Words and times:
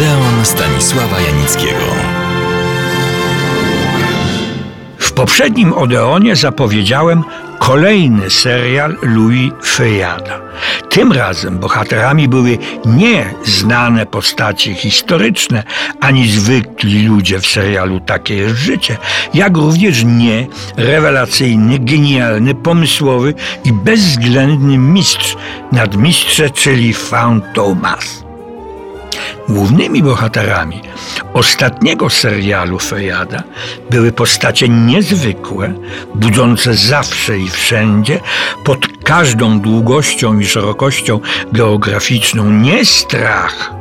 Odeon 0.00 0.44
Stanisława 0.44 1.20
Janickiego. 1.20 1.84
W 4.98 5.12
poprzednim 5.12 5.72
Odeonie 5.72 6.36
zapowiedziałem 6.36 7.24
kolejny 7.58 8.30
serial 8.30 8.96
Louis 9.02 9.52
Feuillada. 9.64 10.40
Tym 10.88 11.12
razem 11.12 11.58
bohaterami 11.58 12.28
były 12.28 12.58
nie 12.84 13.34
znane 13.44 14.06
postacie 14.06 14.74
historyczne, 14.74 15.62
ani 16.00 16.28
zwykli 16.28 17.06
ludzie 17.06 17.40
w 17.40 17.46
serialu 17.46 18.00
Takie 18.00 18.34
jest 18.36 18.56
życie, 18.56 18.96
jak 19.34 19.56
również 19.56 20.04
nie 20.04 20.46
rewelacyjny, 20.76 21.78
genialny, 21.78 22.54
pomysłowy 22.54 23.34
i 23.64 23.72
bezwzględny 23.72 24.78
mistrz 24.78 25.36
nadmistrze, 25.72 26.50
czyli 26.50 26.94
Found 26.94 27.44
Thomas. 27.54 28.29
Głównymi 29.50 30.02
bohaterami 30.02 30.80
ostatniego 31.34 32.10
serialu 32.10 32.78
Fejada 32.78 33.42
były 33.90 34.12
postacie 34.12 34.68
niezwykłe, 34.68 35.74
budzące 36.14 36.74
zawsze 36.74 37.38
i 37.38 37.48
wszędzie, 37.48 38.20
pod 38.64 38.86
każdą 39.04 39.60
długością 39.60 40.38
i 40.38 40.46
szerokością 40.46 41.20
geograficzną 41.52 42.50
nie 42.50 42.84
strach, 42.84 43.72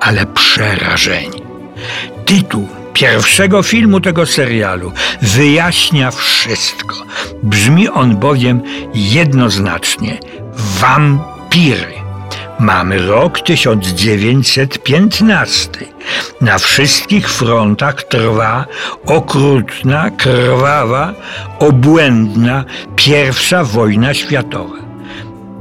ale 0.00 0.26
przerażenie. 0.26 1.40
Tytuł 2.24 2.68
pierwszego 2.92 3.62
filmu 3.62 4.00
tego 4.00 4.26
serialu 4.26 4.92
wyjaśnia 5.22 6.10
wszystko. 6.10 6.96
Brzmi 7.42 7.88
on 7.88 8.16
bowiem 8.16 8.62
jednoznacznie 8.94 10.18
Wampiry. 10.80 11.97
Mamy 12.58 13.06
rok 13.06 13.40
1915. 13.40 15.70
Na 16.40 16.58
wszystkich 16.58 17.30
frontach 17.30 18.02
trwa 18.02 18.66
okrutna, 19.06 20.10
krwawa, 20.10 21.14
obłędna 21.58 22.64
pierwsza 22.96 23.64
wojna 23.64 24.14
światowa. 24.14 24.76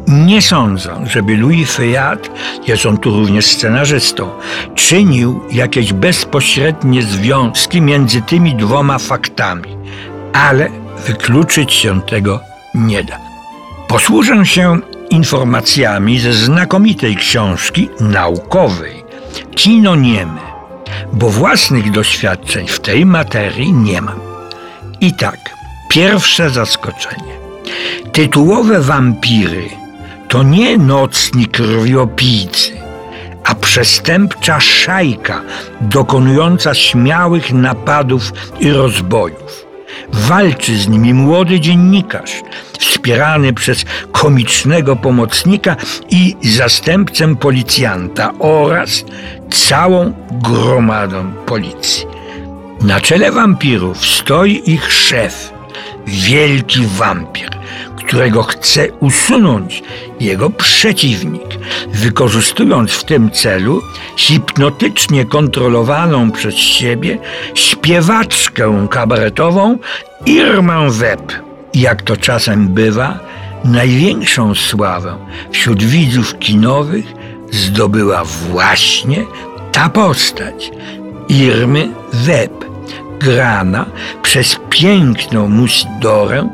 Nie 0.08 0.42
sądzę, 0.42 1.04
żeby 1.08 1.38
Louis 1.38 1.76
Feuillade, 1.76 2.30
jest 2.68 2.86
on 2.86 2.98
tu 2.98 3.12
również 3.12 3.46
scenarzystą, 3.46 4.30
czynił 4.76 5.42
jakieś 5.52 5.94
bezpośrednie 5.94 7.04
związki 7.04 7.82
między 7.82 8.22
tymi 8.22 8.56
dwoma 8.56 9.00
faktami, 9.00 9.78
ale 10.34 10.70
wykluczyć 11.08 11.74
się 11.74 12.02
tego 12.02 12.40
nie 12.74 13.04
da. 13.04 13.20
Posłużę 13.88 14.46
się 14.46 14.80
informacjami 15.18 16.20
ze 16.20 16.34
znakomitej 16.34 17.16
książki 17.16 17.90
naukowej 18.00 19.04
Kino 19.56 19.96
Nieme, 19.96 20.42
bo 21.14 21.30
własnych 21.30 21.92
doświadczeń 21.92 22.68
w 22.68 22.80
tej 22.80 23.06
materii 23.06 23.74
nie 23.74 24.02
mam. 24.02 24.20
I 25.02 25.14
tak, 25.14 25.40
pierwsze 25.90 26.50
zaskoczenie. 26.50 27.34
Tytułowe 28.12 28.80
wampiry 28.82 29.70
to 30.30 30.44
nie 30.44 30.78
nocni 30.78 31.46
krwiopijcy, 31.46 32.72
a 33.44 33.56
przestępcza 33.56 34.60
szajka 34.60 35.42
dokonująca 35.82 36.74
śmiałych 36.74 37.54
napadów 37.54 38.34
i 38.60 38.72
rozbojów. 38.72 39.66
Walczy 40.14 40.78
z 40.78 40.88
nimi 40.88 41.14
młody 41.14 41.60
dziennikarz, 41.60 42.32
wspierany 43.08 43.54
przez 43.54 43.86
komicznego 44.12 44.96
pomocnika 44.96 45.76
i 46.10 46.36
zastępcę 46.42 47.36
policjanta 47.36 48.34
oraz 48.40 49.06
całą 49.52 50.14
gromadą 50.32 51.32
policji. 51.46 52.06
Na 52.82 53.02
czele 53.02 53.32
wampirów 53.32 54.06
stoi 54.06 54.62
ich 54.66 54.92
szef, 54.92 55.54
wielki 56.08 56.86
wampir, 56.86 57.50
którego 57.98 58.44
chce 58.44 58.92
usunąć 59.00 59.84
jego 60.20 60.50
przeciwnik, 60.50 61.60
wykorzystując 61.94 62.92
w 62.92 63.04
tym 63.04 63.32
celu 63.32 63.82
hipnotycznie 64.18 65.26
kontrolowaną 65.26 66.32
przez 66.32 66.56
siebie 66.56 67.18
śpiewaczkę 67.54 68.88
kabaretową 68.92 69.78
Irmę 70.26 70.88
Webb. 70.90 71.47
Jak 71.78 72.02
to 72.02 72.18
czasem 72.18 72.68
bywa, 72.68 73.20
największą 73.64 74.56
sławę 74.56 75.18
wśród 75.52 75.84
widzów 75.84 76.40
kinowych 76.40 77.06
zdobyła 77.52 78.24
właśnie 78.24 79.26
ta 79.72 79.90
postać 79.90 80.72
Irmy 81.30 81.90
Webb, 82.14 82.66
grana 83.20 83.86
przez 84.24 84.60
piękną 84.70 85.50
Musidorę, 85.50 86.50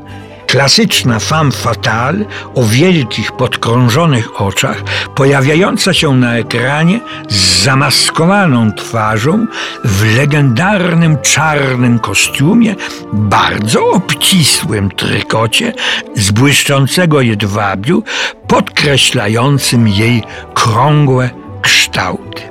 Klasyczna 0.53 1.19
femme 1.19 1.52
fatale 1.52 2.25
o 2.56 2.64
wielkich, 2.64 3.31
podkrążonych 3.31 4.41
oczach, 4.41 4.84
pojawiająca 5.16 5.94
się 5.94 6.16
na 6.16 6.38
ekranie 6.38 7.00
z 7.30 7.64
zamaskowaną 7.64 8.72
twarzą 8.72 9.46
w 9.84 10.18
legendarnym 10.18 11.18
czarnym 11.22 12.00
kostiumie, 12.00 12.75
bardzo 13.14 13.90
obcisłym 13.91 14.91
trykocie 14.91 15.74
z 16.16 16.31
błyszczącego 16.31 17.22
jedwabiu, 17.22 18.03
podkreślającym 18.47 19.88
jej 19.88 20.24
krągłe 20.53 21.30
kształty. 21.62 22.41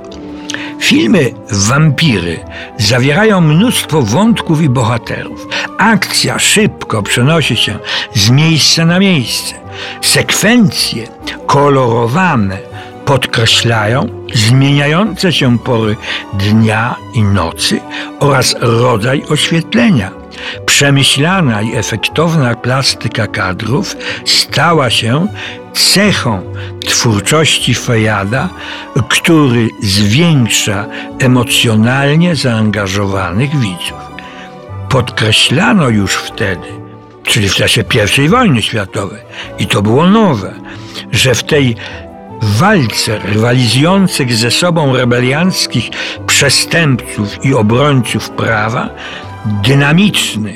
Filmy 0.79 1.33
Wampiry 1.51 2.39
zawierają 2.77 3.41
mnóstwo 3.41 4.01
wątków 4.01 4.61
i 4.61 4.69
bohaterów. 4.69 5.47
Akcja 5.83 6.39
szybko 6.39 7.03
przenosi 7.03 7.55
się 7.55 7.79
z 8.13 8.29
miejsca 8.29 8.85
na 8.85 8.99
miejsce. 8.99 9.55
Sekwencje 10.01 11.07
kolorowane 11.47 12.57
podkreślają 13.05 14.25
zmieniające 14.33 15.33
się 15.33 15.59
pory 15.59 15.95
dnia 16.33 16.95
i 17.13 17.23
nocy 17.23 17.79
oraz 18.19 18.55
rodzaj 18.59 19.23
oświetlenia. 19.29 20.11
Przemyślana 20.65 21.61
i 21.61 21.75
efektowna 21.75 22.55
plastyka 22.55 23.27
kadrów 23.27 23.95
stała 24.25 24.89
się 24.89 25.27
cechą 25.73 26.53
twórczości 26.85 27.73
Fejada, 27.73 28.49
który 29.09 29.69
zwiększa 29.81 30.85
emocjonalnie 31.19 32.35
zaangażowanych 32.35 33.59
widzów. 33.59 34.12
Podkreślano 34.93 35.89
już 35.89 36.15
wtedy, 36.15 36.67
czyli 37.23 37.49
w 37.49 37.55
czasie 37.55 37.83
I 38.17 38.29
wojny 38.29 38.61
światowej, 38.61 39.21
i 39.59 39.67
to 39.67 39.81
było 39.81 40.07
nowe, 40.07 40.53
że 41.11 41.35
w 41.35 41.43
tej 41.43 41.75
walce 42.41 43.19
rywalizujących 43.19 44.35
ze 44.35 44.51
sobą 44.51 44.95
rebelianckich 44.95 45.89
przestępców 46.27 47.45
i 47.45 47.53
obrońców 47.53 48.29
prawa, 48.29 48.89
dynamiczny, 49.45 50.55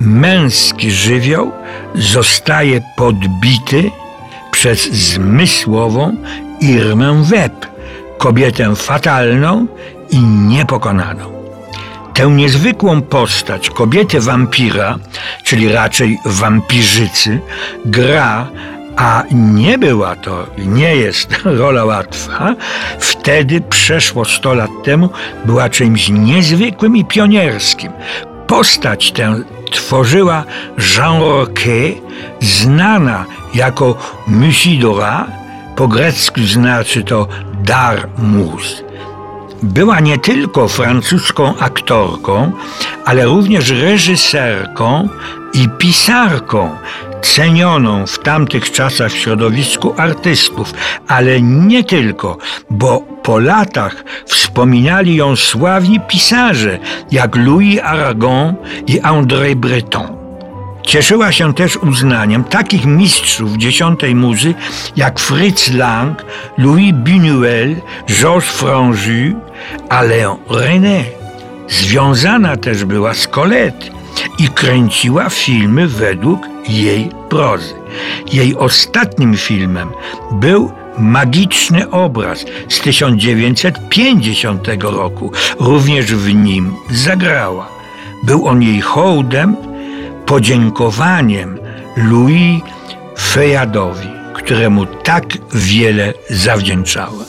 męski 0.00 0.90
żywioł 0.90 1.52
zostaje 1.94 2.80
podbity 2.96 3.90
przez 4.50 4.92
zmysłową 4.92 6.16
Irmę 6.60 7.22
Web, 7.24 7.66
kobietę 8.18 8.76
fatalną 8.76 9.66
i 10.10 10.18
niepokonaną. 10.20 11.33
Tę 12.14 12.26
niezwykłą 12.26 13.02
postać 13.02 13.70
kobiety 13.70 14.20
wampira, 14.20 14.98
czyli 15.44 15.72
raczej 15.72 16.18
wampirzycy, 16.24 17.40
gra 17.84 18.48
a 18.96 19.22
nie 19.32 19.78
była 19.78 20.16
to 20.16 20.46
nie 20.58 20.96
jest 20.96 21.28
rola 21.60 21.84
łatwa, 21.84 22.54
wtedy 22.98 23.60
przeszło 23.60 24.24
100 24.24 24.54
lat 24.54 24.70
temu 24.84 25.10
była 25.44 25.68
czymś 25.68 26.08
niezwykłym 26.08 26.96
i 26.96 27.04
pionierskim. 27.04 27.92
Postać 28.46 29.12
tę 29.12 29.40
tworzyła 29.70 30.44
Jean 30.96 31.20
Roquet, 31.20 31.94
znana 32.40 33.24
jako 33.54 33.98
Musidora, 34.26 35.26
po 35.76 35.88
grecku 35.88 36.40
znaczy 36.40 37.02
to 37.02 37.28
dar 37.64 38.08
mus. 38.18 38.84
Była 39.64 40.00
nie 40.00 40.18
tylko 40.18 40.68
francuską 40.68 41.56
aktorką, 41.58 42.52
ale 43.04 43.24
również 43.24 43.70
reżyserką 43.70 45.08
i 45.54 45.68
pisarką, 45.78 46.70
cenioną 47.22 48.06
w 48.06 48.18
tamtych 48.18 48.70
czasach 48.70 49.12
w 49.12 49.18
środowisku 49.18 49.94
artystów, 49.96 50.74
ale 51.08 51.40
nie 51.40 51.84
tylko, 51.84 52.38
bo 52.70 53.00
po 53.22 53.38
latach 53.38 54.04
wspominali 54.26 55.16
ją 55.16 55.36
sławni 55.36 56.00
pisarze 56.00 56.78
jak 57.10 57.36
Louis 57.36 57.80
Aragon 57.80 58.54
i 58.86 59.00
André 59.00 59.54
Breton. 59.54 60.24
Cieszyła 60.86 61.32
się 61.32 61.54
też 61.54 61.76
uznaniem 61.76 62.44
takich 62.44 62.84
mistrzów 62.84 63.56
dziesiątej 63.56 64.14
muzy 64.14 64.54
jak 64.96 65.20
Fritz 65.20 65.72
Lang, 65.72 66.24
Louis 66.58 66.92
Buñuel, 66.92 67.76
Georges 68.06 68.50
Franju, 68.50 69.43
a 69.88 70.02
Léon 70.02 70.36
René. 70.50 71.04
Związana 71.68 72.56
też 72.56 72.84
była 72.84 73.14
z 73.14 73.28
Colette 73.28 73.86
i 74.38 74.48
kręciła 74.48 75.30
filmy 75.30 75.88
według 75.88 76.40
jej 76.68 77.10
prozy. 77.28 77.74
Jej 78.32 78.56
ostatnim 78.56 79.36
filmem 79.36 79.88
był 80.32 80.72
Magiczny 80.98 81.90
obraz 81.90 82.44
z 82.68 82.80
1950 82.80 84.68
roku. 84.82 85.32
Również 85.60 86.14
w 86.14 86.34
nim 86.34 86.74
zagrała. 86.90 87.68
Był 88.22 88.46
on 88.46 88.62
jej 88.62 88.80
hołdem, 88.80 89.56
podziękowaniem 90.26 91.58
Louis 91.96 92.62
Fejadowi, 93.18 94.08
któremu 94.34 94.86
tak 94.86 95.24
wiele 95.54 96.14
zawdzięczała. 96.30 97.24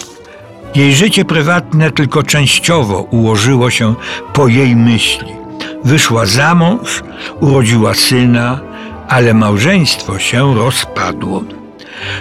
Jej 0.75 0.95
życie 0.95 1.25
prywatne 1.25 1.91
tylko 1.91 2.23
częściowo 2.23 3.01
ułożyło 3.01 3.69
się 3.69 3.95
po 4.33 4.47
jej 4.47 4.75
myśli. 4.75 5.35
Wyszła 5.83 6.25
za 6.25 6.55
mąż, 6.55 7.03
urodziła 7.39 7.93
syna, 7.93 8.59
ale 9.07 9.33
małżeństwo 9.33 10.19
się 10.19 10.55
rozpadło. 10.55 11.43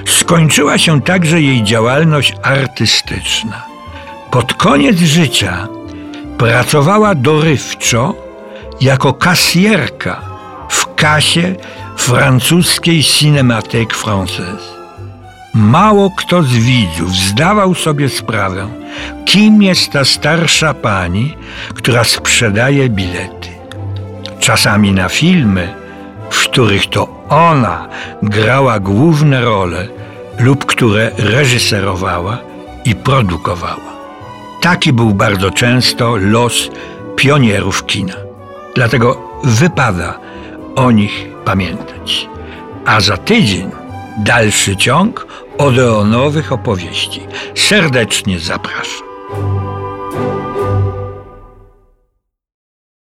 Skończyła 0.07 0.79
się 0.79 1.03
także 1.03 1.41
jej 1.41 1.63
działalność 1.63 2.35
artystyczna. 2.43 3.63
Pod 4.31 4.55
koniec 4.55 4.97
życia 4.99 5.69
pracowała 6.39 7.15
dorywczo 7.15 8.15
jako 8.81 9.13
kasjerka 9.13 10.21
w 10.69 10.95
kasie 10.95 11.55
francuskiej 11.97 13.03
Cinémathèque 13.03 13.95
Française. 13.95 14.74
Mało 15.55 16.11
kto 16.11 16.43
z 16.43 16.53
widzów 16.53 17.11
zdawał 17.11 17.75
sobie 17.75 18.09
sprawę, 18.09 18.69
kim 19.25 19.63
jest 19.63 19.93
ta 19.93 20.05
starsza 20.05 20.75
pani, 20.75 21.37
która 21.75 22.05
sprzedaje 22.05 22.89
bilety. 22.89 23.49
Czasami 24.41 24.93
na 24.93 25.09
filmy, 25.09 25.75
w 26.31 26.45
których 26.45 26.87
to 26.87 27.09
ona 27.29 27.89
grała 28.23 28.81
główne 28.81 29.41
role 29.41 29.89
lub 30.39 30.65
które 30.65 31.11
reżyserowała 31.19 32.39
i 32.85 32.95
produkowała. 32.95 33.95
Taki 34.61 34.93
był 34.93 35.15
bardzo 35.15 35.51
często 35.51 36.17
los 36.17 36.71
pionierów 37.17 37.87
kina. 37.87 38.15
Dlatego 38.75 39.39
wypada 39.45 40.19
o 40.77 40.91
nich 40.91 41.27
pamiętać. 41.45 42.29
A 42.87 43.01
za 43.01 43.17
tydzień 43.17 43.71
dalszy 44.19 44.77
ciąg 44.77 45.27
Odeonowych 45.59 46.53
opowieści. 46.53 47.27
Serdecznie 47.55 48.39
zapraszam. 48.39 49.64